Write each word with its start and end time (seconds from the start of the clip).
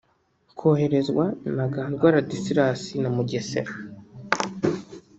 koherezwa 0.59 1.25
Ntagazwa 1.53 2.07
Ladislas 2.15 2.81
na 3.01 3.09
Mugesera 3.15 3.71